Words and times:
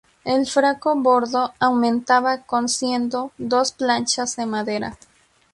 El 0.25 0.47
franco 0.47 0.95
bordo 0.99 1.53
aumentaba 1.59 2.39
cosiendo 2.41 3.31
dos 3.37 3.71
planchas 3.71 4.35
de 4.35 4.47
madera. 4.47 4.97